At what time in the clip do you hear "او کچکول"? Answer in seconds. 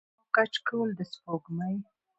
0.17-0.89